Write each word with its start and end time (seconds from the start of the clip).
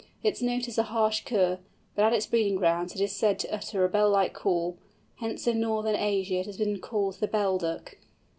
Its 0.23 0.41
note 0.41 0.67
is 0.67 0.79
a 0.79 0.89
harsh 0.89 1.21
kurr, 1.25 1.59
but 1.93 2.03
at 2.03 2.11
its 2.11 2.25
breeding 2.25 2.55
grounds 2.55 2.95
it 2.95 3.01
is 3.01 3.11
said 3.15 3.37
to 3.37 3.53
utter 3.53 3.85
a 3.85 3.87
bell 3.87 4.09
like 4.09 4.33
call, 4.33 4.75
hence 5.17 5.45
in 5.45 5.59
Northern 5.59 5.95
Asia 5.95 6.39
it 6.39 6.47
has 6.47 6.57
been 6.57 6.79
called 6.79 7.19
the 7.19 7.27
"Bell 7.27 7.59
Duck." 7.59 7.97